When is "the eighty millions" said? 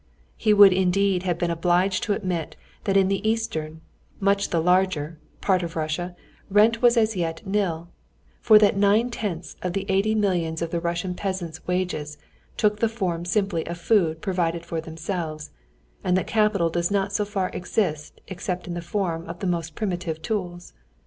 9.73-10.63